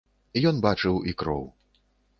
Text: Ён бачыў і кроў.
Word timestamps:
Ён 0.51 0.55
бачыў 0.67 0.95
і 1.13 1.17
кроў. 1.21 1.47